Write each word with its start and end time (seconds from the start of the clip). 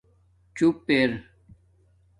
چُوپ 0.55 0.77
اِر 0.97 1.11